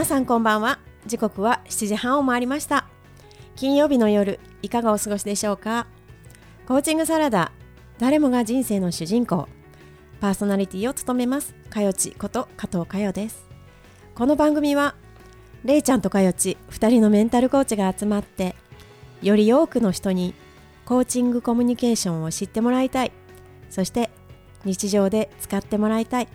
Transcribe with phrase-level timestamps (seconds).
[0.00, 0.78] 皆さんこんばんは。
[1.04, 2.86] 時刻は7時半を回りました。
[3.54, 5.86] 金曜日の夜いかがお過ごしでしょうか。
[6.66, 7.52] コーチングサラダ
[7.98, 9.46] 誰もが人生の主人公
[10.18, 13.46] パーソナリティを務めますかよちこと加藤かよです。
[14.14, 14.94] この番組は
[15.64, 18.56] れいちゃんとかよち2人のメンタルコーチが集まって
[19.20, 20.34] より多くの人に
[20.86, 23.12] コーチングコミュニケーションを知ってもらいたい。
[23.68, 24.08] そして
[24.64, 26.28] 日常で使ってもらいたい。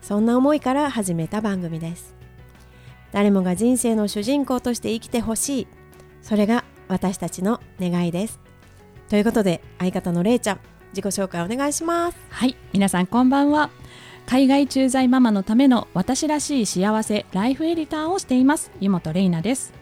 [0.00, 2.18] そんな思いから始めた番組です。
[3.12, 5.66] 誰もが人生の主人公として生きてほしい。
[6.22, 8.40] それが私たちの願いです。
[9.08, 10.60] ということで相方のれいちゃん
[10.90, 12.18] 自己紹介お願いします。
[12.30, 13.70] はい皆さんこんばんは。
[14.26, 19.72] 海外駐在ママのための私らしい幸せライフエディターをしています湯本玲奈です。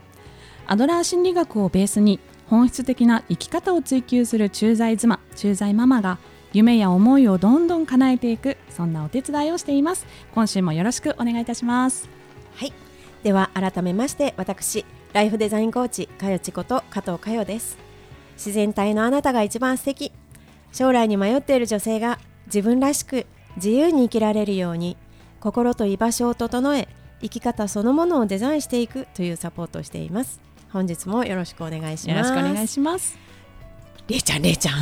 [0.67, 6.19] アドラー心理学をベースに本質的な生き方を追求する駐在妻駐在ママが
[6.55, 10.07] 夢や思いをどんどん叶えていくそんなお手伝いをしています。
[10.35, 12.09] 今週もよろしくお願いいたします。
[12.55, 12.88] はい
[13.23, 17.79] では改めまして私ライフデザインコーチかよちこと加藤かよです。
[18.35, 20.13] 自然体のあなたが一番素敵。
[20.73, 24.97] 将来に迷っている女性が自分らしく自由に生きられるように
[25.41, 26.89] 心と居場所を整え
[27.21, 30.41] 生き方そのものをデザインしていくというサポートをしています。
[30.71, 32.09] 本日もよろしくお願いします。
[32.11, 33.19] よろしくお願いします。
[34.07, 34.75] れいちゃんれいちゃん。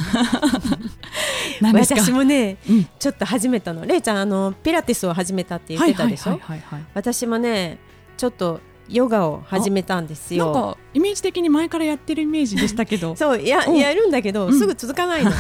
[1.72, 2.88] 私もね、うん。
[2.98, 3.86] ちょっと始めたの。
[3.86, 6.38] れいちゃんあのピラティスを始めたって言ってたでしょ、
[6.94, 7.78] 私もね
[8.16, 10.46] ちょっとヨガを始めたんですよ。
[10.46, 13.14] なんかイメージ的に前からやってるイメージでしたけど。
[13.16, 14.58] そうやうんやるんだけど、うん。
[14.58, 15.30] すぐ続かないの。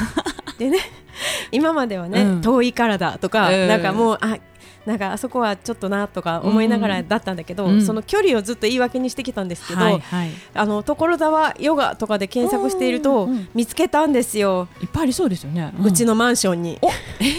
[0.58, 0.78] でね
[1.52, 2.40] 今まではね、うん。
[2.40, 3.68] 遠いからだとか、うん。
[3.68, 4.38] なんかもうあ
[4.86, 10.30] なんかあそこはちょっとなとか思いながらだったんだけど、うんその距離をずっと言い訳にしてきたんですけど、はいはい。
[10.54, 16.78] あの所沢ヨガとかで検索していると、見つけたんですよ、いっぱいありそうですよね、うちのマンションに。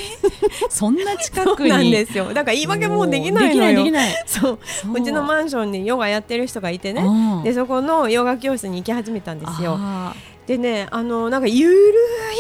[0.70, 2.26] そんな近くなんですよ。
[2.34, 3.56] だから言い訳もうできないのよ。
[3.56, 4.24] できないできない。
[4.26, 4.60] そう。
[4.66, 4.94] そう。
[4.94, 7.02] うちのマンションにヨガやってる人がいてね。
[7.02, 7.44] うん。
[7.44, 9.78] でそこのヨガ教室に行き始めたんですよ。
[9.80, 10.14] あ
[10.46, 11.94] でねあのなんかゆる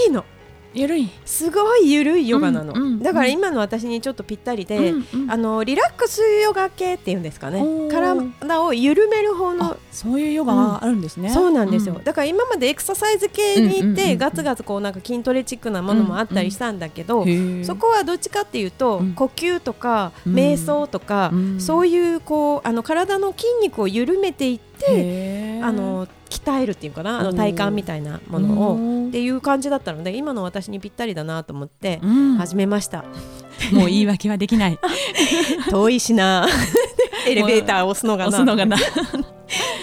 [0.07, 0.22] いの。
[0.22, 0.37] ー
[0.78, 1.10] ゆるい。
[1.26, 5.32] すごいゆるいヨガなの、うんうんだから今の私にちょっとぴったりで、うんうん。
[5.32, 7.64] あのリラックスヨガ系っていうんですかね。
[7.90, 12.04] 体を緩める方のあそういうヨガがあるんですね、そうなんですよ、ん。
[12.04, 14.18] だから今までエクササイズ系に行って、うんうんうんうん。
[14.18, 17.26] ガツガツこうなんか筋トレチックなものもあったりしたんだけど、
[17.64, 19.14] そこはどっちかっていうと、うん。
[19.14, 20.34] 呼吸とか、うん。
[20.34, 21.62] 瞑想とか、うん。
[21.62, 29.08] そういうこうあの体の筋肉を緩めていって、あの鍛えるっていうかなあの体幹みたいなものをうん。
[29.08, 32.38] っていう感じだったので今の私にぴったりだなと思ってうん。
[32.38, 33.04] 始めました、
[33.72, 34.80] もう言い訳はできない。
[35.70, 36.48] 遠いしな。
[37.28, 38.30] エレベーターを押すのがな。
[38.30, 38.78] 押すのがな。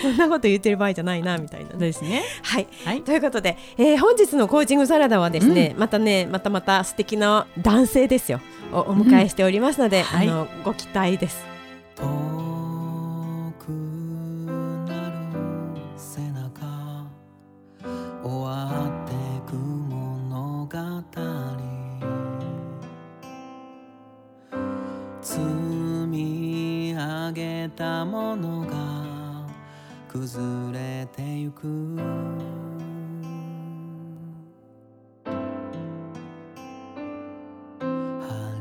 [0.02, 1.70] そんなこと言ってる場合じゃないなみたいな。
[1.70, 2.22] ねですね。
[2.42, 2.66] はい。
[2.84, 3.02] はい。
[3.02, 8.40] ということで、えー本日のコーチングサラダはですね、またねまたまた素敵な男性ですよ。
[8.72, 10.28] をお迎えしておりますので、はい。
[10.28, 11.42] あのご期待です
[27.34, 28.76] げたものが
[30.08, 31.66] 崩れてゆく。
[35.26, 35.32] 張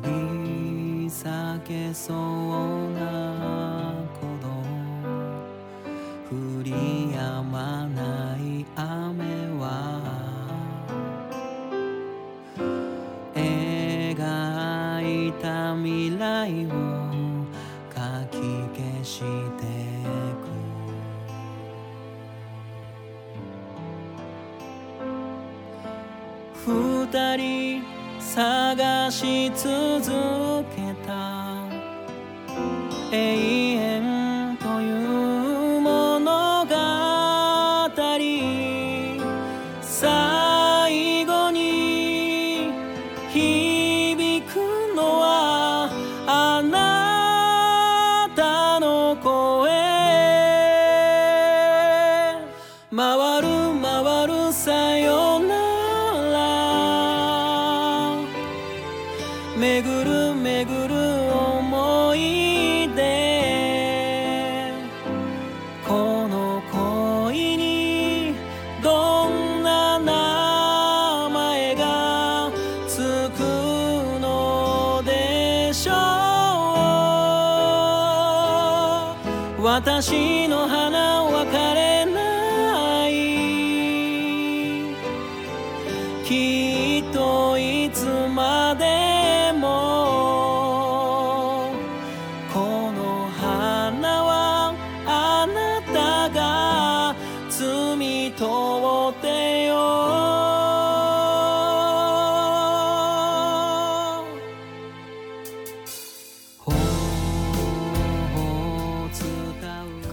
[0.04, 1.24] り裂
[1.64, 2.93] けそう
[52.96, 53.48] 回る
[53.82, 55.56] 回るさよな
[56.32, 56.74] ら。
[59.58, 60.13] 巡る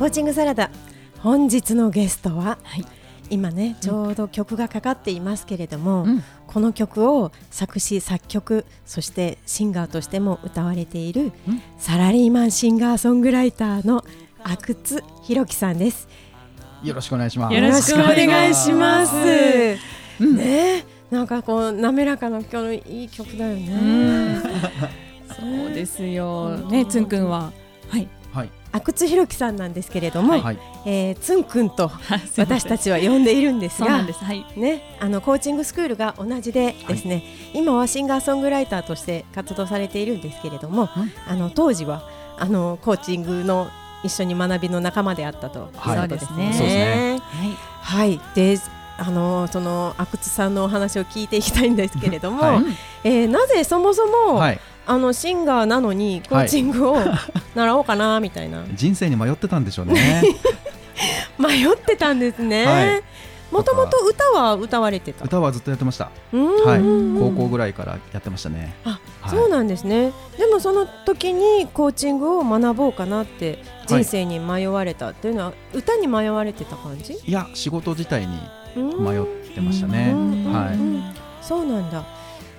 [0.00, 0.70] コーチングサラダ。
[1.18, 2.86] 本日のゲストは、はい。
[3.28, 6.24] 今ねちょうど曲がかかっていますけれども、うん。
[6.46, 11.60] この曲を作詞作曲そしてシンガーとしても歌われているうん。
[11.76, 14.02] サラリーマンシンガーソングライターの
[14.42, 16.08] 阿久津弘樹さんです。
[16.82, 17.54] よろしくお願いします。
[17.54, 19.14] よろしくお願いします。
[20.18, 20.36] うん。
[20.38, 24.40] ねえなんかこう滑らかな今日のいい曲だようねん。
[25.28, 26.56] そうですよ。
[26.70, 27.52] ねつんくんは。
[28.72, 30.58] 阿久津弘樹さんなんですけれども、はい。
[30.86, 31.70] えーつんくん。
[31.70, 31.90] と
[32.36, 34.12] 私たちちは呼んでいるんですがそうなんで。
[34.12, 34.24] す。
[34.24, 34.44] はい。
[34.56, 42.02] ね、あのコーチングスクールが同じでですね、今はシンガーソングライターとして活動されているんですけれども、うんあの当時は
[42.38, 43.68] あのコーチングの
[44.02, 46.08] 一緒に学びの仲間であったというはい。
[46.08, 46.52] ことですね。
[46.52, 47.20] そうですね。
[47.20, 47.56] はい。
[47.82, 48.58] はい、で、
[48.98, 52.64] あのその阿久津さんのお話を聞いていきたいんですけれども、はい。
[53.04, 54.60] えーなぜそもそも、はい。
[54.90, 56.96] あのシンガーなのにコーチングを
[57.54, 60.22] 習おうかなみたいな 人生に迷ってたんでしょうね。
[61.38, 63.02] 迷ってたんですはね
[63.52, 63.54] い。
[63.54, 65.24] もともと歌は歌われてた？
[65.24, 66.10] 歌はずっとやってました。
[66.32, 66.78] うんはい。
[66.80, 68.74] うん高校ぐらいからやってましたね。
[68.84, 70.12] あ、はいそうなんですね。
[70.36, 77.14] でもその時にコーチングを学ぼうかなって人生に迷われたっていうのは、歌に迷われてた感じ？
[77.24, 78.38] いや、仕事自体に
[78.76, 79.22] うん迷っ
[79.54, 80.10] てましたね。
[80.12, 81.04] うんはいうん
[81.40, 82.04] そうなんだ。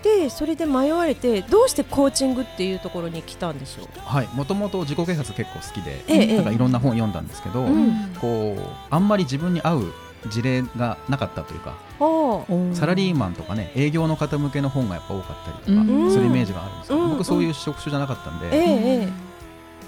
[0.03, 3.87] で、それで迷われてどうしてコーチングっていうところに来たんでしょう？
[3.99, 4.27] はい。
[4.33, 9.93] もともと自己啓発結構好きで、ええなんかいろんな本読んだんですけど、うんこうあんまり自分に合う
[10.29, 11.75] 事例がなかったというか。
[12.73, 19.07] サラリーマンとかね、営業の方向けの本がやっぱ多かったりとかうんするイメージがあるんですけど、うん僕そういう職種じゃなかったんで、え。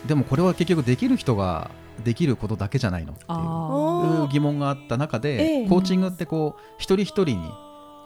[0.05, 1.71] でもこれは結局できる人が
[2.03, 4.27] できることだけじゃないのっていう。
[4.31, 7.51] 疑問があった中で、ええコーチングってこう一人一人に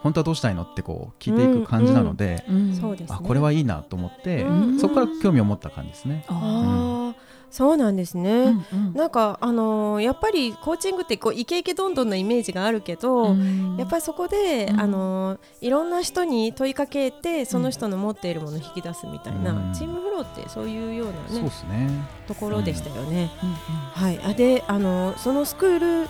[0.02, 2.44] 本当はどうしたいのってこう聞いていく感じなので。
[3.08, 6.24] あこれはいいなと思って、うんそこから興味を持った感じですね。
[6.28, 8.30] ああ、そうなんですね。
[8.30, 21.90] うんうんなんかあのーやっぱりコーチングってこうイケイケどんどんなイメージがあるけど、うんやっぱりそこで、うんあのーいろんな人に問いかけてその人の持っているものを引き出すみたいな、うんチームフローってそういうようなねそうですね。
[22.26, 23.30] ところでしたよね。
[23.42, 26.08] うんうんはい、あであのーそのスクール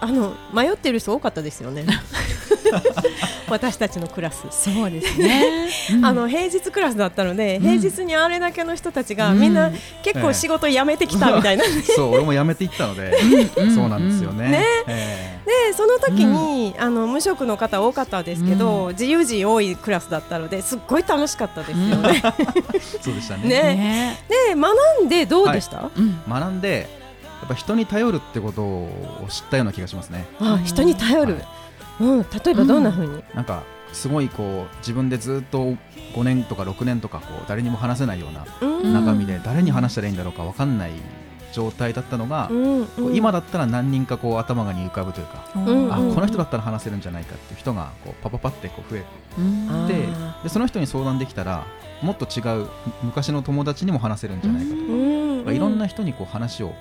[0.00, 1.86] あの迷ってる人多かったですよね。
[3.48, 4.46] 私たちのクラス。
[4.50, 5.68] そうですね。
[6.02, 7.78] あの平日クラスだったので、うん。
[7.78, 9.40] 平日にあれだけの人たちが、うん。
[9.40, 9.70] みんな
[10.02, 11.64] 結構仕事辞めてきたみたいな、
[11.96, 13.16] そう、俺も辞めていったので、
[13.56, 14.48] うんそうなんですよね。
[14.48, 14.64] ね。
[14.86, 22.22] えでその時に、あの無職の方多かったですけど、自由人多いクラスだったのですっごい楽しかったですよね。
[22.74, 23.48] え そうでしたね。
[23.48, 23.48] ね。
[23.48, 24.24] ね。
[24.28, 26.20] で学んでどうでした、うん。
[26.28, 26.88] 学んで、
[27.40, 28.88] やっぱ人に頼るってことを
[29.28, 30.24] 知ったような気がしますね。
[30.40, 31.44] あ人に頼る、はい
[32.00, 33.62] うん、例えばどんな風に、なんか
[33.92, 35.74] すごいこう自分でずっと
[36.14, 38.92] 5年とか6年とかこう誰にも話せないようなうん。
[38.92, 40.90] 中身で誰に話したらいいんだろうか分かんない
[41.52, 49.04] 状態だったのが、うんこう今だったら何人かこう頭に浮かぶというか、うんあこの人だったら話せるんじゃないかっていう人がこうパパパってこう増え
[49.86, 50.08] て
[50.42, 51.64] でその人に相談できたら
[52.02, 52.66] もっと違う
[53.02, 54.90] 昔の友達にも話せるんじゃないかとか、う
[55.52, 55.54] ん。
[55.54, 56.72] いろんな人にこう話を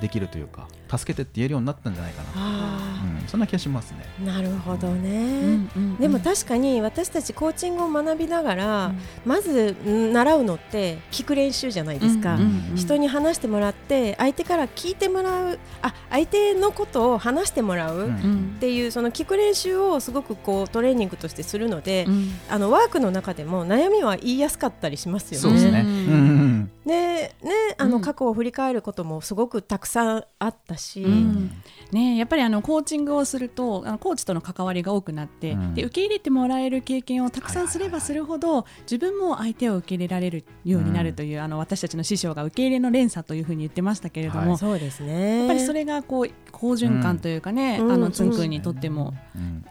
[0.00, 4.04] できるというか助けてって言えるようになったんじゃないかな、あうん、そんな気がしますね。
[4.22, 5.70] ーなるほどね、うん。
[5.76, 5.96] うん。
[5.96, 8.92] でも確かに私たちコーチングを学びながら、
[9.26, 18.04] まずん習うのって聞く練習じゃないですか、うんうんうん人に話してもらって相手から聞いてもらうあ相手のことを話してもらう、うん。
[18.04, 22.30] うんっていうその聞く練習をすごくこうトレーニングとしてするので、うん。
[22.48, 25.42] あのワークの中でも悩みは言いやすかったりしますよね。
[25.42, 25.80] そうですね。
[25.80, 27.90] ううんんうんでねあうん。
[27.92, 31.12] の過去を振り返ることもすごくたくさんあったし、うん。
[31.12, 31.50] うん
[31.92, 35.74] ね、やっぱりあのコーチングをするとあのコーチとの関わりが多くなって、うん。
[35.74, 44.58] で受け入れてもらえる経験をたくさんすればするほど、自分も相手を受け入れられるようになるという、あの私たちの師匠が受け入れの連鎖というふうに言ってましたけれども、はい。
[44.58, 45.38] そうですね。
[45.38, 47.92] やっぱりそれがこう好循環というかね、うん。
[47.92, 49.14] あのつんくんにとっても、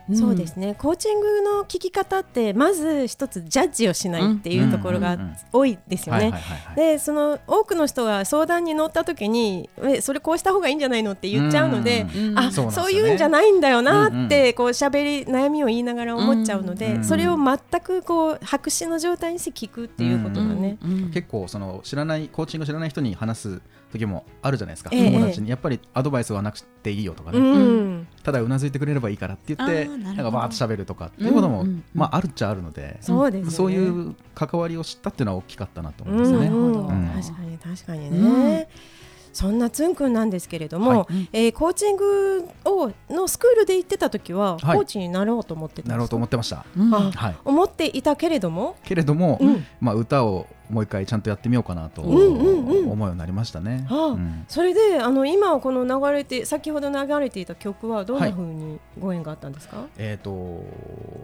[0.08, 0.16] うん。
[0.16, 0.74] そうですね。
[0.74, 5.18] コーチングの聞き方ってまず一つジャッジをしないっていうところが
[5.52, 6.32] 多いですよね。
[6.74, 11.12] でその多くの人が相談に乗った時にえそれこうした方がいいんじゃないの？
[11.12, 12.72] って言っちゃうので、うんあそうね。
[12.72, 20.76] そういうんじゃないんだよなってこう喋り悩みを言いながら思っちゃうので、うんそれを全くこう白紙の状態にして聞くっていうことがね、
[21.14, 25.10] 結構その知らないコーチング知らない人に話す時もあるじゃないですか、ええ。
[25.10, 25.48] 友達に。
[25.48, 28.08] やっぱりアドバイスはなくていいよとかね、うん。
[28.22, 31.72] ただうなずいてくれればいいからって言ってなんかバーッと喋るとかっていうことも、うんうん。
[31.74, 33.50] うんまああるっちゃあるので、そうですよね。
[33.52, 36.48] そういう関わりを知ったっていうのは大きかったなと思いうんますね。
[36.48, 37.22] うん。
[37.22, 38.97] 確かに確かにね、うん
[39.38, 41.14] そんなつんくんなんですけれども、はい。
[41.14, 41.28] うん。
[41.32, 44.76] えーコーチングをのスクールで行ってた時は、はい。
[44.78, 45.88] コーチになろうと思ってたんです。
[45.90, 46.66] かなろうと思ってました。
[46.76, 46.92] うん。
[46.92, 47.36] あはい。
[47.44, 49.64] 思っていたけれども、けれども、うん。
[49.80, 53.86] まあ歌をもう一回ちゃんとやってみようかなと思うようになりましたね。
[53.88, 54.06] ああ。
[54.06, 54.44] うん。
[54.48, 60.64] それであの今この流れて先ほど流れていた曲はどんな風にご縁があったんですか、えっ、と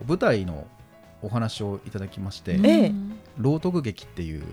[0.06, 0.68] 舞台の
[1.21, 2.92] お話をいただきまして、ええ。
[3.38, 4.44] 朗読劇っていう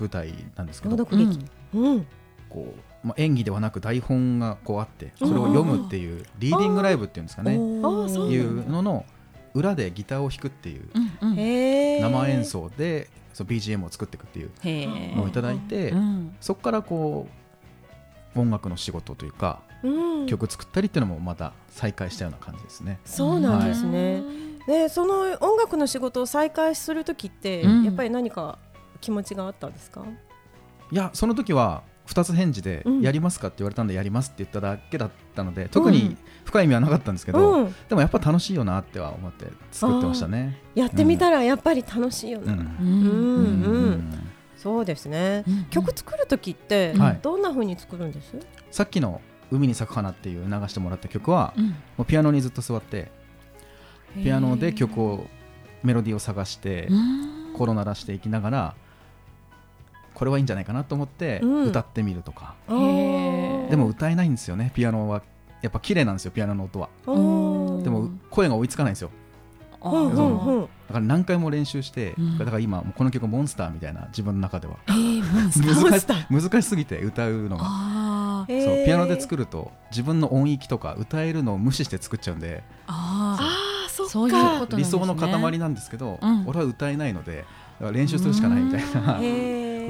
[0.00, 2.06] 舞台なんですけど、朗読劇、うん
[2.54, 2.72] こ
[3.04, 9.04] うまあ演技ではなく台本がこうあって、それを読むっていうリーディングライブっていうんですかね、ああそういうのの
[9.54, 10.88] 裏でギターを弾くっていう
[11.22, 11.38] うんうん。
[11.38, 17.26] へえ生演奏でそう BGM を作っていくっていうのをいただいて、うんそこからこ
[18.36, 22.98] う音楽の仕事というか、うん、曲作ったりっていうのもまた再開したような感じですね。
[23.04, 24.22] そうなんですね、
[24.66, 27.84] でその音楽の仕事を再開する時って、うん。
[27.84, 28.58] やっぱり何か
[29.00, 30.04] 気持ちがあったんですか、
[30.90, 40.58] いやその時は2つ返事でうん「やりますか?」って言われたんで「やります」って言っただけだったので特に深い意味はなかったんですけど、うん、でもやっぱ楽しいよなっては思って作ってましたね。
[40.74, 42.58] やってみたらやっぱり楽しいよな、うん。
[42.58, 44.12] うんうん
[44.56, 47.18] そうですね、うん曲作る時ってはい。
[47.20, 48.34] どんな風に作るんです、
[48.70, 49.20] さっきの
[49.50, 51.66] 「海に咲く花」っていう流してもらった曲は、うん。
[51.68, 53.10] もうピアノにずっと座って
[54.22, 55.26] ピアノで曲を
[55.82, 57.34] メロディーを探してうん。
[57.54, 58.74] コロ鳴らしていきながら
[60.14, 61.64] これはいいんじゃないかなと思ってうん。
[61.66, 63.68] 歌ってみるとか、あー。
[63.68, 64.70] でも歌えないんですよね。
[64.74, 65.22] ピアノは
[65.62, 66.30] やっぱ綺麗なんですよ。
[66.30, 66.88] ピアノの音は。
[67.06, 69.10] でも声が追いつかないんですよ。
[69.84, 72.38] だから何回も練習して、うん。
[72.38, 74.76] だから今この曲モンスターみたいな自分の中では。
[74.88, 76.26] えーモンスター。
[76.30, 77.64] モ ン難し難しすぎて歌うのが。
[78.46, 82.62] そうピアノで作ると自分の音域とか歌えるのを無視して作っちゃうんで。
[82.86, 83.38] あ
[83.88, 84.12] そっか。
[84.12, 84.78] そういうことなんですね。
[84.78, 86.44] 理想の塊なんですけど、うん。
[86.46, 87.44] 俺は歌えないので
[87.92, 89.18] 練習するしかないみたいな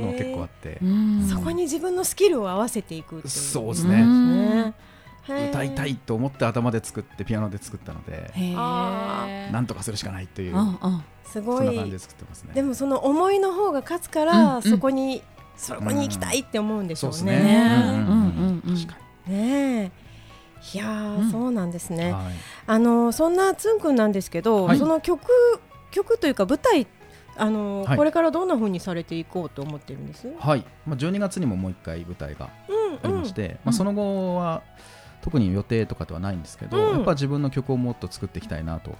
[0.01, 0.79] のが結構あって。
[0.83, 0.85] ー。
[0.85, 1.29] うん。
[1.29, 3.29] そこに自分のスキルを合わせていくっていう。
[3.31, 4.03] そうですね。
[4.03, 4.75] うんね。
[5.27, 10.55] 歌いたいと思って頭で作ってピアノで作ったのでなんとかするしかないという
[11.25, 12.53] すごいで作ってますね。
[12.53, 15.23] でもその思いの方が勝つから、うんそこに
[15.57, 17.41] そこに行きたいって思うんでしょうね。
[19.27, 19.91] ね。
[19.91, 19.91] え。
[20.75, 21.31] いやー、うん。
[21.31, 22.13] そうなんですに、ね。
[22.13, 22.25] はい。
[22.67, 24.79] あのそんなつんくんなんですけど、はい。
[24.79, 25.23] その曲
[25.91, 26.87] 曲というか舞台
[27.37, 27.97] あの、はい。
[27.97, 30.33] これからどんな風にされていこうと思ってるんです？
[30.39, 30.65] はい。
[30.87, 33.53] まあ、12月にももう一回舞台がうんありまして、うん。
[33.53, 34.63] まあ、その後は
[35.23, 36.97] 特に予定とかではないんですけど、うん。
[36.97, 38.93] やっぱ自分の曲をもっと作っていきたいなと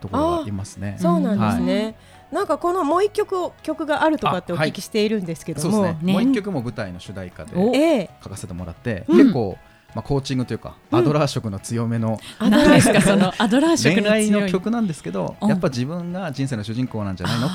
[0.00, 0.96] ところがありますね。
[0.98, 1.96] そうなんですはね。
[2.30, 6.12] なんかこのもう一曲を曲があるとかってお聞きしているんですけども、そうですね。
[6.12, 6.12] ね。
[6.12, 9.18] もう一曲も舞台の主題歌で書かせてもらって、うん。
[9.18, 9.56] 結構、
[9.94, 10.98] まあ、コーチングというか、うん。
[10.98, 13.00] アドラー色の強めのあ何ですか？
[13.02, 14.42] そのアドラー色恋愛の強い。
[14.42, 15.48] の曲なんですけど、うん。
[15.48, 17.48] やっぱ自分が人生の主人公なんじゃないの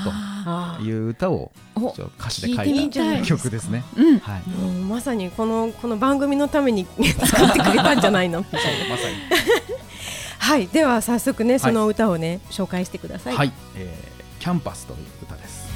[0.78, 1.52] という歌を
[2.18, 3.20] 歌詞で書聞いてみい。
[3.22, 3.84] た曲ですね。
[3.96, 4.20] うん。
[4.20, 6.88] はい、ーもうまさにこのこの番組のために
[7.26, 8.40] 作ってくれたんじゃないの？
[8.40, 8.96] みたいな。
[8.96, 9.16] まさに。
[10.40, 13.36] はい、では早速ねその歌をね、紹介してください。
[13.36, 15.68] はい、えーキャンパスという歌です。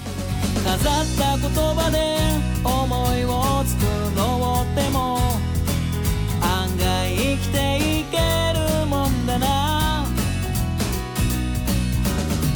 [0.63, 2.17] 飾った言葉で
[2.63, 5.52] 思いを繕っても案外
[7.33, 8.17] 生きていけ
[8.53, 10.05] るもんだな。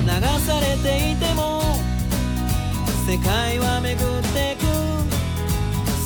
[0.05, 0.11] 流
[0.45, 1.63] されていても
[3.07, 3.97] 世界は巡っ
[4.33, 4.67] てく。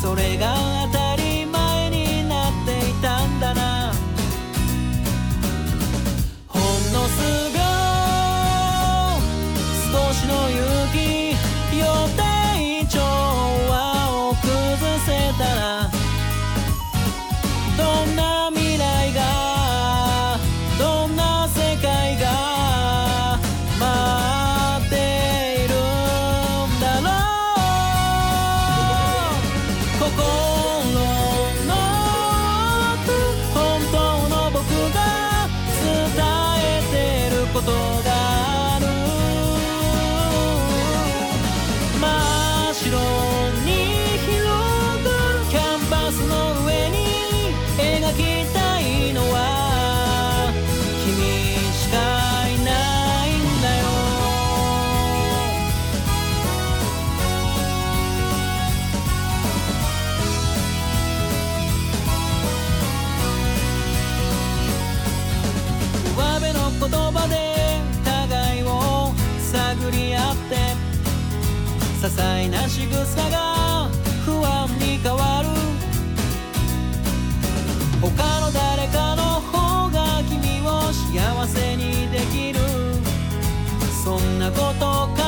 [0.01, 0.55] それが
[0.87, 1.10] 当たり
[72.01, 73.87] 些細な仕草が
[74.25, 75.49] 不安に変わる
[78.01, 82.59] 他の誰かの方が君を幸せにできる
[84.03, 85.21] そんなこと考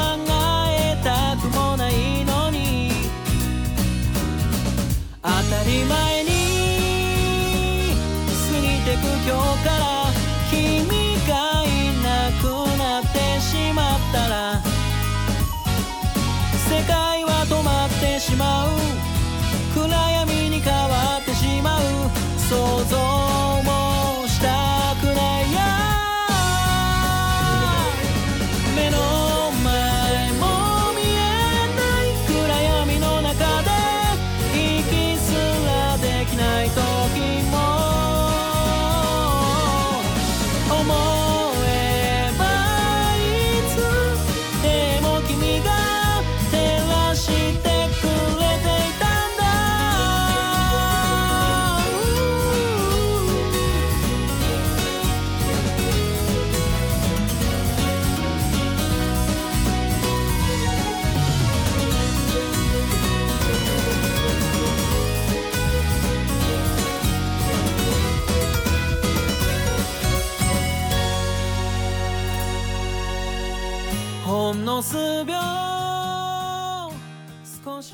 [0.67, 2.89] えたくもないのに
[5.21, 6.12] 当たり前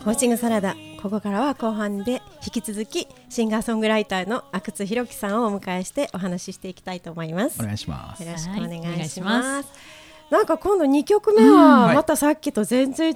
[0.09, 0.75] 少しコーチングサラダ。
[1.03, 7.61] ここからは後半で引き続きシンガーソングライターの阿久津弘樹さんをお迎えしてお話ししていきたいと思います。
[7.61, 8.23] お願いします。
[8.23, 9.39] よろしくお願いしま。
[9.39, 9.69] ます。
[10.31, 11.55] なんか今度2曲目うん。
[11.55, 11.95] ははい。
[11.95, 13.15] またさっきと全然違っ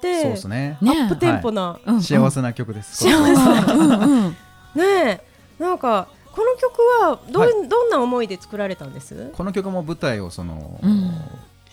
[0.00, 0.78] て、そうですね。
[0.80, 3.04] アップテンポな、うん幸せな曲です。
[3.04, 4.30] 幸せうんうん。
[4.30, 4.36] ね
[4.78, 5.20] え。
[5.58, 9.32] なんかこの曲はど,、はどんな思いで作られたんです？
[9.36, 11.20] この曲も舞台をその、うん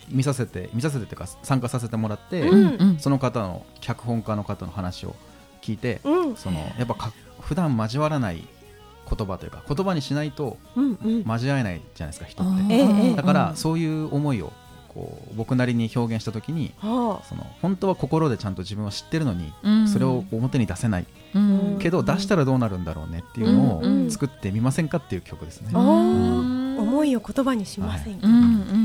[0.09, 2.75] 見させて見させてっていうか参加させてもらって、うん。
[2.75, 2.99] うん。
[2.99, 5.15] その方の脚本家の方の話を
[5.61, 6.35] 聞いて、うん。
[6.35, 8.47] そのやっぱか普段交わらない
[9.07, 11.23] 言葉というか言葉にしないとうんうん。
[11.23, 12.73] 交わえないじゃないですか人って。
[12.73, 13.15] ええええ。
[13.15, 14.51] だからそういう思いを
[14.89, 19.87] こう僕なりに表現した時にはその本当は心でちゃんと自分は知ってるのに、うん。
[19.87, 21.05] それを表に出せない。
[21.33, 21.77] うん。
[21.79, 24.01] けど出したらどうなるんだろうねっていうのうん。
[24.01, 24.07] うん。
[24.07, 25.71] を作ってみませんかっていう曲ですね。
[25.73, 28.33] 思いを言葉にしませんか、うん。
[28.33, 28.41] うん。
[28.61, 28.84] へえ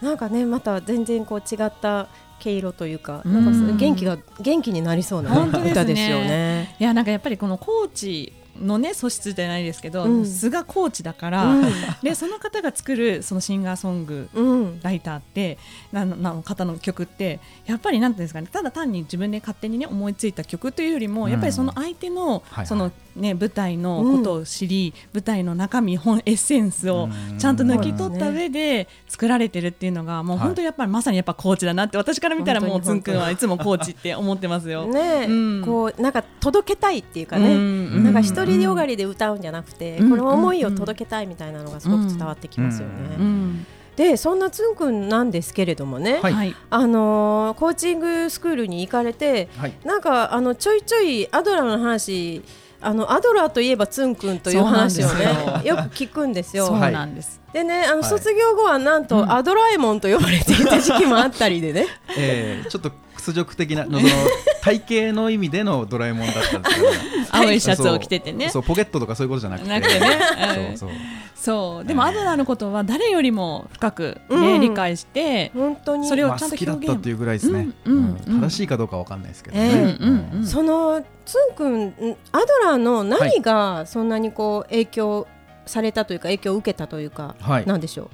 [0.00, 2.08] なんかねまた全然こう違った
[2.40, 3.32] 毛色というか、うん。
[3.32, 6.74] なんかす元気が元気になりそうな歌ですよね。
[6.80, 10.26] いやなんかやっぱりこのコーチのね素質じゃないですけど、うん。
[10.26, 11.54] 素がコーチだから、
[12.02, 15.58] でその方が作るそのシンガーソングうん、うん、ライターって
[15.92, 21.30] ななの方の曲ってやっぱりなんていうんですかねただ単に自分で勝手にね思いついた曲というよりも、うん。
[21.30, 22.66] やっぱりその相手の、はい。
[22.66, 27.38] そのね舞台のことを知り、舞台の中身本エッセンスをうん。
[27.38, 30.46] ちゃんと抜き取った上で作られてるっていうのがもうはい。
[30.46, 34.86] 本当にやっぱりまさにやっぱコーチだなって私から見たらもうつんくんはいつもコーチって思ってますよ。
[34.86, 35.24] ね。
[35.24, 35.62] え、うん。
[35.64, 38.04] こうなんか届けたいっていうかね、うん。
[38.04, 40.10] なんか一人よがりで歌うんじゃなくて、うん。
[40.10, 42.94] この思いを届けたいみたいなのがすごく伝わってきますよね。
[43.18, 43.24] うん。
[43.24, 43.66] うん。
[43.96, 46.54] でそんなつんくんなんですけれどもね、はいはい。
[46.70, 49.74] あのーコーチングスクールに行かれてはい。
[49.84, 52.42] なんかあのちょいちょいアドラーの話
[52.82, 55.24] あのアドラーといえばつんくんという話をね
[55.64, 56.66] よく聞くんですよ。
[56.66, 57.40] そうはいなんです。
[57.52, 58.10] でねあのはい。
[58.10, 59.32] 卒業後はなんと、うん。
[59.32, 61.86] アドラえもんと呼ばれていた時期もあったりでね。
[62.16, 64.00] えーちょっと屈辱的な その
[64.62, 66.88] 体型の意味でのドラえもんだったんですけど
[67.30, 68.48] 青いシャツを着ててね。
[68.48, 69.68] そうポケットとかそういうことじゃなくて。
[69.68, 70.08] なくてね。
[70.70, 70.88] うんそう。
[70.88, 70.98] そう
[71.34, 71.84] そう。
[71.86, 74.60] でもえーアドラーのことは誰よりも深く、ねうん。
[74.60, 76.08] 理解して本当に。
[76.08, 78.40] それをまあちゃんと好きだったっていうぐらいですね、うんうんうん。
[78.40, 79.76] 正しいかどうかわかんないですけどね、ええ。
[79.76, 80.28] うん。
[80.32, 80.46] うんうん。
[80.46, 81.94] そのつんくんん
[82.32, 85.26] アドラーの何がそんなにこう影響
[85.66, 87.66] されたというか影響を受けたというか、はい。
[87.66, 88.10] なんでしょ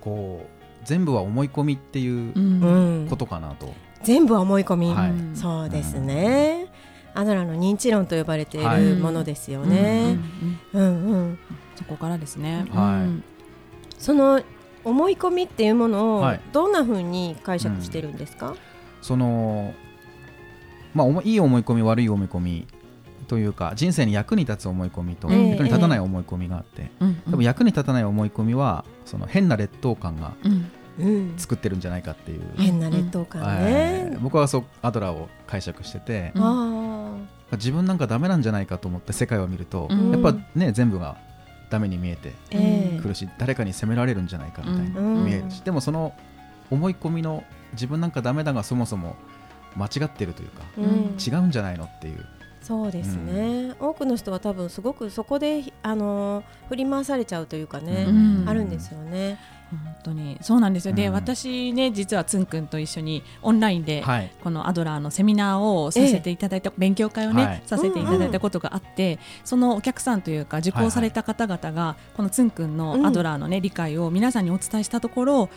[0.00, 3.06] こう全部は思い込みっていうう、う、うん。
[3.08, 3.74] ことかなと、
[4.06, 5.12] 全部は思い込み、はい。
[5.34, 6.68] そうですね、
[7.12, 10.16] アドラーの認知論と呼ばれていはいるものですようんね。
[10.72, 11.06] うんうん。
[11.06, 11.38] うんうん。
[11.74, 13.02] そこからですね、はい。
[13.02, 13.24] うん。
[13.98, 14.40] その
[14.84, 16.40] 思い込みっていうものをはい。
[16.52, 18.54] どんな風に解釈してるんですか、
[19.02, 19.74] その
[20.94, 22.66] まあ思いいい思い込み悪い思い込み
[23.26, 30.70] というか人生に役に立つ思い込みとええ役に立たない思い込みがあって、うん多分役に立たない思い込みはその変な劣等感がうんうん
[31.36, 34.20] 作ってるんじゃないかっていう、変な劣等感えねー。
[34.20, 37.16] 僕はそうアドラーを解釈してて、うんあ
[37.52, 40.10] 自分なんかダメなんじゃないかと思って世界を見ると、うん。
[40.10, 41.16] やっぱね全部が
[41.70, 43.00] ダメに見えてーええ。
[43.00, 45.24] くるし、誰かに責められるんじゃないかみたいにうん。
[45.24, 46.12] 見えるし、でもその
[46.70, 49.16] 思い込みの自分なんかダメだがそもそも
[49.76, 50.84] 間違ってるというか、うん。
[51.24, 52.26] 違うんじゃないのっていう、
[52.66, 58.44] そうですね、多くの人は多分すごくそこで、あのー振り回されちゃうというかね、うん。
[58.48, 59.38] あるんですよね。
[59.70, 60.36] 本当に。
[60.40, 61.12] そうなんですよ、でうん。
[61.12, 64.32] 私ね実はつんくんと一緒にオンラインで、はい。
[64.42, 67.62] このアドラーのセミナーをさせていただいた、勉強会をね、はい。
[67.66, 75.48] させていただいたことがあって、そのお客さんというか受講された方々が、このつんくんのアドラーのね、理解を皆さんにお伝えしたところ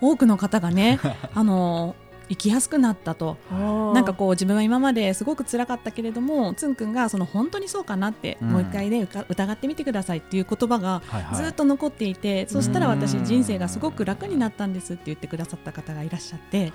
[0.00, 0.98] 多くの方がね
[1.34, 1.94] あの
[2.30, 3.36] 生きやすくなったと。
[3.50, 8.48] なんかこう自分は今まですごく辛かったけれどもつんくんがその本当にそうかなって、うん。
[8.50, 11.42] もう一回ねうか疑ってみてくださいっていう言葉がはいはい。
[11.42, 16.72] ずっと残っていて、そしたら私うん人生がすごく楽になったんですって言ってくださった方がいらっしゃって、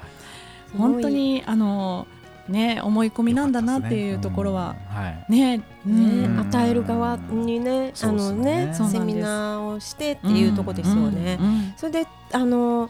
[0.78, 2.06] 本当にあの
[2.50, 5.26] ね思い込みなんだなっていうところはうんはい。
[5.30, 6.40] ねねうん。
[6.42, 11.38] 与える側にね、あのねセミナーをしてっていうとこですよね。
[11.40, 11.46] うん。
[11.46, 11.74] うん。
[11.78, 12.90] それであの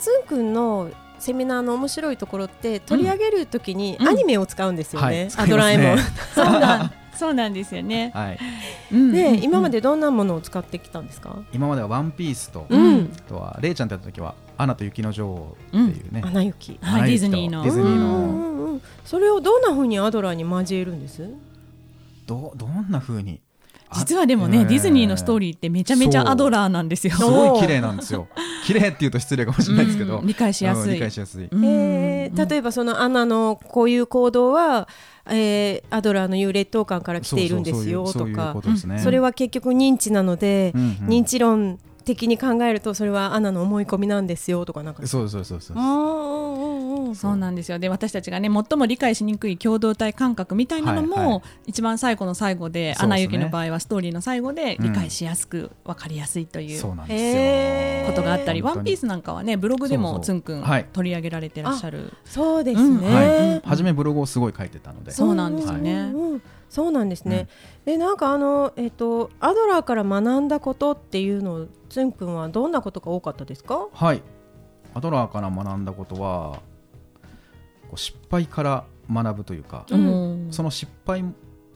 [0.00, 4.08] つんくんのセミナーの面白いところって取り上げるときにうん。
[4.08, 5.44] アニメを使うんですよね、はい。
[5.44, 5.98] アドラえもん。
[6.34, 8.12] そうなん そうなんですよね。
[8.14, 8.38] はい、
[8.92, 9.12] うん。
[9.12, 11.36] で、今までどんなものを使ってきたんですか？
[11.52, 13.10] 今までは「ワンピースと、うん。
[13.12, 16.78] あとはレイちゃんとやった時は「アナと雪の女王」っていうね、アナ雪。
[16.80, 17.10] はい。
[17.10, 17.64] ディズニーの。
[17.64, 21.28] ディズニーの、うんうんうんそれをどんな風にアドラーに交えるんです？
[22.26, 23.40] どどんな風に
[23.94, 27.16] 実はでもね、あディズニーのストーーリーってめちゃめちゃアドラーなんですよ。
[27.16, 28.28] すごい綺麗なんですよ。
[28.64, 30.84] 綺麗っていうと失礼かもしれないですけど、うん理解しやすい。
[30.84, 31.64] うん理解しやすい、うん。
[31.64, 32.50] えー。
[32.50, 34.88] 例えばそのアナのこういう行動は、
[35.26, 38.54] えーアドラーの言う劣等感から来ているんですよとか。
[39.02, 41.08] それは結局認知なので、うんうん。
[41.08, 45.06] 認知論的に考えるとそれはアナの思い込みなんですよとかなんか。
[45.06, 45.80] そうそうそうそうう。
[45.80, 47.78] んうんうんうんそうなんですよ。
[47.78, 51.42] で私たちがね最も理解しにくい共同体感覚みたいなのも、はいはい。
[51.66, 53.04] 一番最後の最後で「そうですね。
[53.04, 58.14] アナ雪」の場合はストーリーの最後で理解しやすく分かりやすいというそうなんですよ。
[58.14, 60.86] ことがあったり「ワンピースなんかはねブログでもつんくんはい。
[60.92, 62.12] 取り上げられてらっしゃる。
[62.24, 65.10] そうですうんね、はい、初めブログをすごい書いてたので。
[65.10, 65.92] そうなんですよね。
[65.92, 67.48] うんうんうんそうなんですね。
[67.84, 73.88] でなんかあのえっ、とアドラーから学んだことっていうのをつんくんはどんなことが多かったですか？
[73.92, 74.22] はい。
[74.94, 76.60] アドラーから学んだことは
[77.88, 80.48] こう失敗から学ぶというか、うん。
[80.50, 81.24] その失敗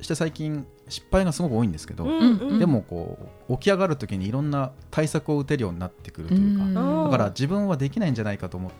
[0.01, 2.59] して最近失敗がすごく多いんですけど、うんうん。
[2.59, 6.75] でもこう起き上がる時にいろんな対策を打てるようになってくるというか、うん。
[6.75, 8.71] だから自分はできないんじゃないかと思っ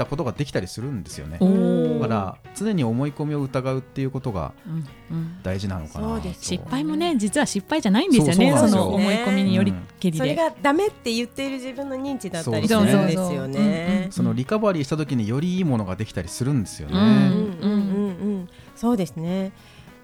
[0.00, 1.36] たことができたりするんですよね。
[1.40, 5.42] おうんだから常に思い込みを疑うっていうことがうんうん。
[5.42, 6.44] 大事なのかなそうです。
[6.44, 8.34] 失敗もね実は失敗じゃないんですよね。
[8.34, 8.84] そそうそうなんですよ。
[8.84, 10.18] の思い込みによりけりで。
[10.18, 12.96] それがダメって言っている自分の認知だったりすそうそう。
[12.96, 14.08] るんですよね。
[14.10, 17.12] そのリカバリーした時によりいいものができたりするんですよね、うんうん。
[17.12, 17.70] うんうんう
[18.42, 19.52] ん、そうですね。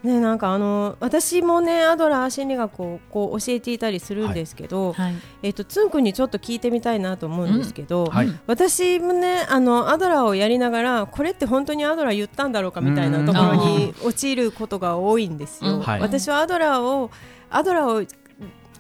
[0.07, 5.15] ね、なんかあの私もねアドラー心理学をこう教えていたりするんですけど、はい。
[5.43, 8.29] えっとつんくんにちょっと聞いてみたいなと思うんですけど、はい。
[8.47, 15.77] 私もねあのアドラーをやりながらこれって本当にアドラー言ったんだろうかみたいなところに陥ることが多いんですよ。
[15.77, 15.81] うん。
[15.81, 16.01] はい。
[16.01, 17.11] 私はアドラーを
[17.51, 18.05] アドラー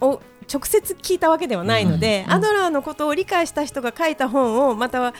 [0.00, 0.20] をを
[0.52, 2.32] 直接聞いたわけではないので、うん。
[2.34, 5.12] アドラーのことを理解した人が書いた本をまたは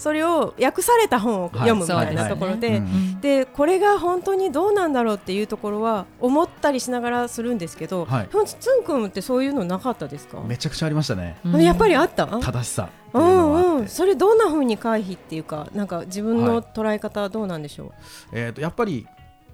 [0.00, 2.82] それを訳された本を読むみたいなところで、
[3.20, 8.28] でこれが本当にどうなんだろうっていうところは思ったりしながらするんですけど、はい。
[8.32, 11.36] ほんつんくんってそういうのなかったですか、めちゃくちゃありましたね。
[11.44, 11.62] うん。
[11.62, 12.26] やっぱりあった？
[12.26, 17.92] 正しさうんうん、それどんな風に回避っていうかなんか自分のはい捉え方はどうなんでしょ
[18.32, 19.06] えー、とやっぱり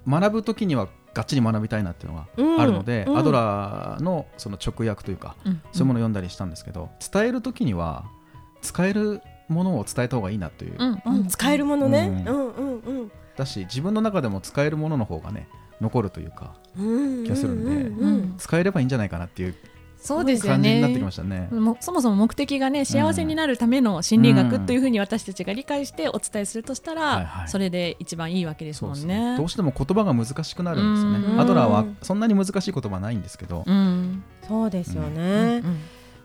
[0.07, 2.61] 学ぶ時にはがっちり学びたいなっていうのがうん。
[2.61, 3.17] あるので、うん。
[3.17, 5.61] アドラーのその直訳というか、うん。
[5.71, 8.05] そういうものを読んだりしたんですけど伝える時には
[8.61, 13.11] 使えるものを伝えた方がいいなという、うんう、うん、使えるものね、ううんん、うんうん。
[13.35, 15.47] だし自分の中でも使えるものの方がね
[15.79, 19.55] 残るというかうん気がするんでうんうん使えればいいんじゃないかなっていう
[19.99, 21.47] そうですよ感じになってねきましたね。
[21.51, 27.47] もそもそも目的がね幸せになるための心理学というふうに私たちが理解してお伝えするとしたら、はいはい。
[27.47, 29.31] それで一番いいわけですもんね。
[29.31, 29.37] ね。
[29.37, 31.35] どうしても言葉が難しくなるんですようん。
[31.37, 31.41] ね。
[31.41, 34.23] アドラーはそんなに難しい言葉はないんですけど、うん。
[34.47, 35.63] そうですようね、ん。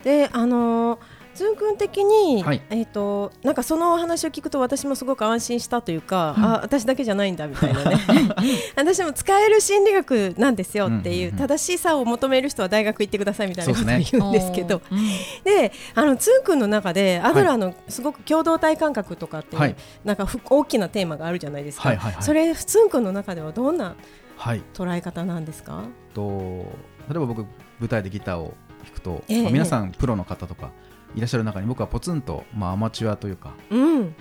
[0.05, 0.99] であのー
[1.35, 2.61] ずんくん的に、はい。
[2.71, 6.45] えっ、となんかそのお話を聞くと私もすごく安心したというか、うん。
[6.45, 7.99] あ私だけじゃないんだみたいなね。
[8.77, 14.81] 私も使える心理学なんですよっていう,、うんうんうん正しさを求める人は大学行ってくださいみたいなことを言うんですけど。
[14.91, 14.99] うん。
[15.45, 19.77] であのつんくんの中でアドラーのすごく共同体感覚とかっていう、はい。
[20.05, 22.23] なんかふ大きなテーマがあるじゃないですか、はいはいはい。
[22.23, 23.95] それつんくんの中ではどんな
[24.37, 24.63] はい。
[24.75, 25.83] 捉え方なんですか？
[26.15, 26.67] と
[27.09, 27.47] 例えば僕
[27.81, 29.43] 舞台でギターを弾くと、ええ。
[29.43, 30.71] まあ皆さんプロの方とか
[31.15, 34.15] いらっしゃる中に僕はポツンと、まあ、アマチュアというかうん。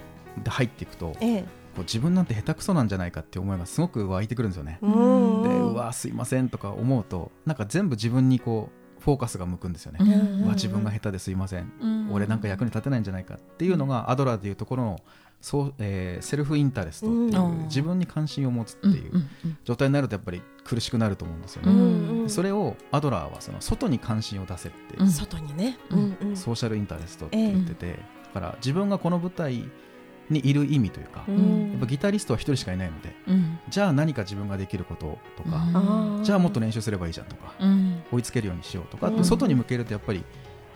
[0.44, 1.28] で入っていくとこえ。
[1.28, 1.46] え
[1.78, 4.78] う自分なんて下手くそなんじゃないかっていう思いがすごく湧いてくるんですよね。
[4.82, 5.44] うん。
[5.44, 10.00] でうわすいませんとか思うとなんか全部自分にこうフォーカスが向くんですよね。
[10.02, 12.14] うんうわ自分が下手ですいません、うん。
[12.14, 15.00] 俺なんか役に立てないんじゃないかっていうのがアドラーでいうところの
[15.42, 17.64] そう、えーセルフインタレストっていう、うん。
[17.64, 19.12] 自分に関心を持つってうんいう
[19.66, 21.72] 状態になるとやっぱり苦しくなると思うんですよね。
[21.72, 25.10] うんそれをアドラーはその外に関心を出せって、うん。
[25.10, 26.28] 外にね、うんうん。
[26.30, 28.00] うんソーシャルインタレストって言ってて、
[28.34, 29.66] だから自分がこの舞台
[30.30, 33.60] にいる意味というか、うやんっぱギタリストは一人しかいないのでうん。
[33.70, 35.58] じゃあ何か自分ができることとか、
[36.18, 36.24] うん。
[36.24, 38.04] じゃあもっと練習すればいいじゃんとか、うん。
[38.12, 39.24] 追いつけるようにしようとかって、うん。
[39.26, 40.24] 外に向けるとやっぱり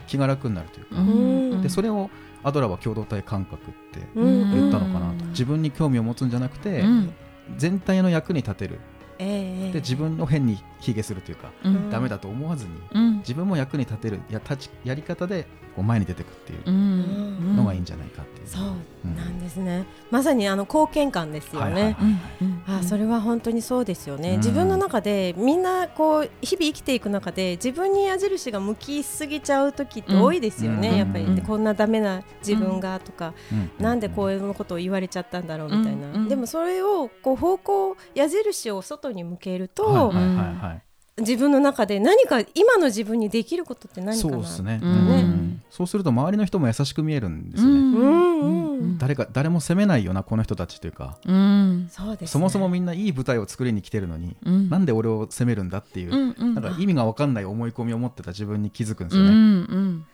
[0.08, 1.62] 気が楽になるというか、ん。
[1.62, 2.10] でそれを
[2.46, 7.14] アドラーは共同体感覚ってうん言ったのかなと、うん自分に興味を持つんじゃなくて、うん。
[7.58, 8.80] 全体の役に立てる
[9.20, 9.72] ええ。
[9.72, 11.90] で自分の変に卑下するというか、うん。
[11.90, 13.18] ダメだと思わずにうん。
[13.20, 17.56] 自分も役に立てるや立ちやり方でこう前に出てくっていううん。
[17.56, 18.64] のがいいんじゃないかっていう、そう。
[19.06, 19.16] うん。
[19.16, 21.96] なんですね、まさにあの貢献感ですよね、はいはいはい
[22.42, 24.38] うんあそれは本当にそうですよね、うん。
[24.38, 30.98] 自分の中でみんなこう日々生きていく中で自分に矢印が向きすぎちゃう時って多いですよね、うん。
[30.98, 31.36] やっぱり、うん。
[31.36, 33.84] でこんなダメな自分がとか、うん。
[33.84, 36.16] なんでこういうことを言われちゃったんだろうみたいな、うん。
[36.16, 36.28] うん。
[36.28, 40.82] でもそれをこう方向矢印を外に向けると、はいはいはいはい。
[41.18, 44.90] 自分の中で何か今の自分にできることって何かなそうですね、うん。
[44.90, 45.62] うん。
[45.70, 47.96] そうすると周りの人も優しく見えるんですよね、うん。
[47.96, 48.80] うん。
[48.80, 51.88] うん誰か誰も責めないよなこの人たちというか、うん。
[51.90, 54.70] そうです、ね、そもそもみんないい舞台を作りに来てるのに、うん。
[54.70, 56.54] なんで俺を責めるんだっていう、うんうん。
[56.54, 60.06] なんか意味が分かんない思い込みを持ってた自分に気づくんですうんうよね、ん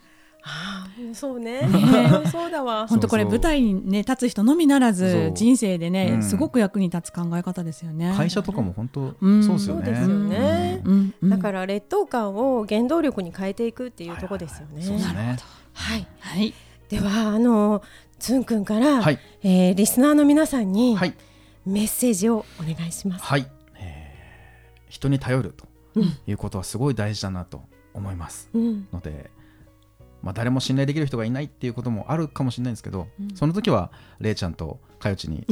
[0.44, 1.62] ああそうね。
[1.62, 1.70] ね
[2.32, 2.88] そうだわ。
[2.90, 6.24] 本当これ舞台にね立つ人のみならず人生でね、うん。
[6.24, 8.14] すごく役に立つ考え方ですよね。
[8.16, 9.44] 会社とかも本当うん。
[9.44, 10.82] そうですよね、そうですよね。
[10.84, 11.14] うん。
[11.22, 11.30] うん。
[11.30, 14.82] だから劣等感を原動力に変えていくっていうところですよね。
[14.82, 15.38] そうですね。
[15.74, 16.08] はい。
[16.20, 16.54] はい。
[16.90, 17.82] ではあの
[18.20, 19.20] つんくんから、はい。
[19.44, 21.14] えーリスナーの皆さんにはい。
[21.66, 23.26] メッセージをお願いします。
[23.26, 23.46] はい、
[23.80, 25.68] えー人に頼ると
[26.28, 27.62] いうことはすごい大事だなと
[27.94, 28.88] 思いますうん。
[28.92, 29.30] ので、
[30.22, 35.46] まあ、誰も信頼できる人がいないっていうこともあるかもしれないんですけど、その時はれいちゃんとかよちに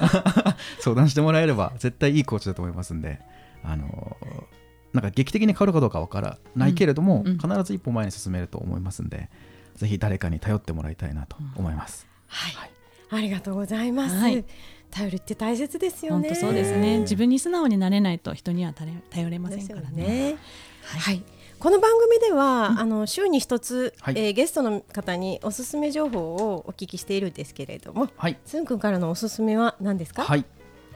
[0.80, 3.20] 相談してもらえれば絶対いいコーチだと思いますんで、
[3.64, 4.56] あのー
[4.96, 9.28] なんか劇的に変わるかどうかわからないけれども、うんうん必ず一歩前に進めると思いますんで
[9.74, 12.06] ぜひ誰かに頼ってもらいたいなと思います。
[12.28, 12.70] はい、はい
[13.08, 14.16] ありがとうございます。
[14.16, 14.44] はい
[14.90, 16.28] 頼りって大切ですよね。
[16.28, 16.98] 本当そうですねね。
[17.00, 20.32] 自分に素直になれないと人には頼れ頼れませんからね。
[20.32, 20.36] ね。
[20.82, 21.22] はい。
[21.58, 24.14] この番組では、あの週に一つ、はい。
[24.16, 28.38] えーゲストの方におすすめ情報をお聞きしているんですけれども、はい。
[28.44, 30.22] つんくんからのおすすめは何ですか？
[30.22, 30.44] はい、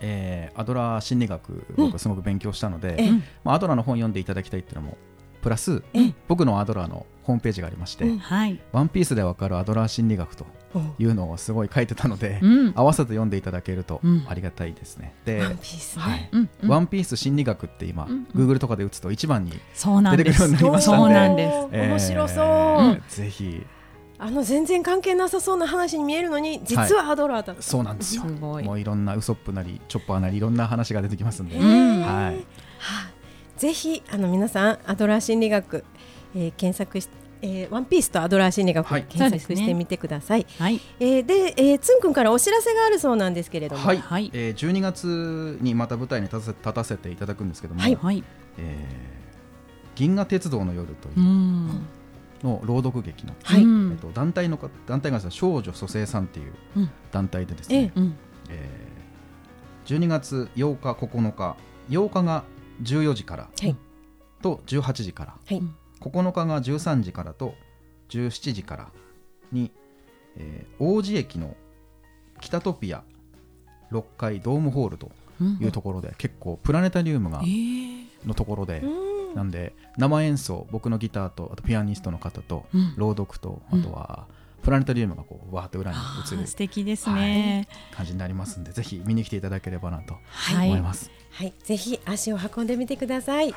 [0.00, 3.10] えーアドラー心理学僕すごく勉強したので、ええ。
[3.42, 4.98] まあ、アドラーの本読んでいただきたいっていうのも
[5.40, 6.14] プラスええ。
[6.28, 8.18] 僕のアドラーのホームページがありまして、うん。
[8.18, 8.60] はい。
[8.72, 10.46] ワンピースでわかるアドラー心理学とお
[10.98, 12.72] いうのをすごい書いてたので、うん。
[12.76, 15.14] 合わせて読んでいただけるとうんありがたいですね。
[15.24, 16.02] で、ワンピースね。
[16.02, 16.48] はいうん。
[16.62, 20.24] うんワンピース心理学って今、うん Google とかで打つと一番に、そうなんです。
[20.24, 21.56] 出てくるようになりましたんでそうなんです。
[21.56, 23.66] おー面白そう、えーぜひ
[24.22, 28.22] あの全然関係なさそうな話に見えるのに実はアドラーだった、そうなんですよ。
[28.22, 32.44] すごいもういろんなウソップなりチョッパーなりいろんな話が出てきますんで、はいはい
[33.56, 35.84] ぜひあの皆さんアドラー心理学、
[36.34, 37.08] えー検索し、
[37.42, 39.04] えーワンピースとアドラー心理学、はい。
[39.04, 40.46] 検索してみてください。
[40.58, 40.80] はい。
[40.98, 44.30] えーで、えーつんくんからお知らせがあるそうなんですけれども、はい、はい。
[44.32, 47.94] えー12月にまた舞台に立たせ立たせていただくんですけども、はい。
[47.94, 48.24] はい。
[48.58, 49.10] えー
[49.96, 51.16] 銀河鉄道の夜という
[52.42, 53.62] の朗読劇の、はい。
[53.62, 53.92] うん。
[53.92, 56.90] えっと、団体のか団体が少女蘇生さんっていううん。
[57.12, 58.14] 団体でですえね、うん。
[58.48, 59.00] えー
[59.86, 61.56] 12月8日9日
[61.88, 62.44] 8日が
[62.82, 63.76] 14時からはい。
[64.40, 65.62] と18時から、はい
[66.00, 67.54] 9日が13時からと
[68.08, 68.88] 17時から
[69.52, 69.70] に、
[70.36, 71.54] えー王子駅の
[72.40, 73.02] 北トピア
[73.92, 75.10] 6階ドームホールと
[75.40, 75.58] うん。
[75.60, 78.04] いうところで、結構プラネタリウムがえー。
[78.26, 79.34] のところで、うん。
[79.34, 82.94] なんで生演奏僕のギターとあとピアニストの方とうん。
[82.96, 84.26] 朗読とあとは
[84.62, 87.68] プラネタリウムがこうわーって裏にあ映るー素敵ですね。
[87.94, 90.68] 感じになりますんでぜひ見に来ていただければなとはい。
[90.68, 91.10] 思います。
[91.32, 93.54] はい、ぜひ足を運んでみてください。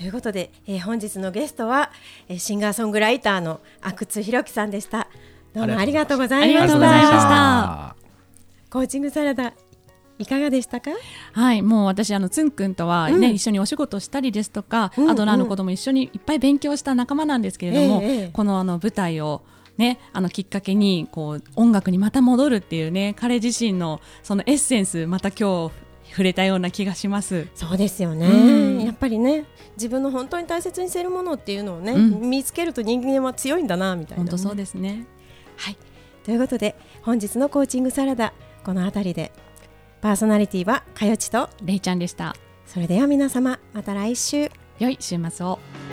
[0.00, 1.90] ということで、えー本日のゲストは、
[2.26, 5.08] えーシンガーソングライターの阿久津弘樹さんでした。
[5.52, 7.16] どうもありがとうございましありがとうございまた。
[7.18, 7.96] した
[8.70, 9.52] コーチングサラダ
[10.18, 10.92] いかがでしたか？
[11.34, 19.42] はい、もう私あのつんくんとはね、うん一緒にお仕事したりですとか、うんアドラーのことも一緒にいっぱい勉強した仲間なんですけれども、ええええこのあの舞台を
[19.76, 25.74] ね、あのきっかけにこう音楽にまた戻るっていうね彼自身のそのエッセンスまた今日
[26.10, 27.48] 触れたような気がします。
[27.54, 28.30] そうですよね、う
[28.66, 29.44] んやっぱりね
[29.76, 35.06] 自分の本当に大切にしているものっていうのをね、うん見つけると人間は強いんだなみたいな、ね、本当そうですね。
[35.56, 35.76] はい、
[36.24, 38.32] ということで本日のコーチングサラダ
[38.64, 39.32] この辺りで
[40.00, 42.34] パーソナリティはかよちとれいちゃんでした。
[42.66, 45.89] それでは皆様また来週良い週末を。